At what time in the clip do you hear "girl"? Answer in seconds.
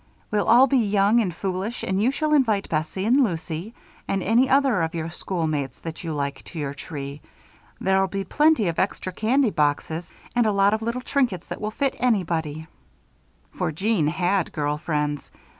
14.51-14.79